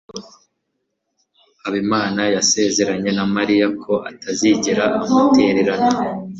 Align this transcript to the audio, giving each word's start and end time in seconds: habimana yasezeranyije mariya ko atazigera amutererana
habimana 1.63 2.21
yasezeranyije 2.35 3.21
mariya 3.35 3.67
ko 3.83 3.93
atazigera 4.09 4.83
amutererana 5.01 5.89